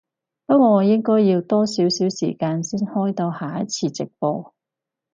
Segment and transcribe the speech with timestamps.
[0.47, 4.55] 不過我應該要多少少時間先開到下一次直播